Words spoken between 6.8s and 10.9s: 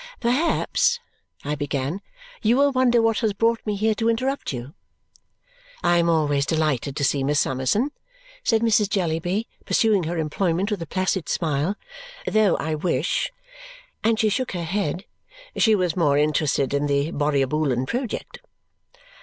to see Miss Summerson," said Mrs. Jellyby, pursuing her employment with a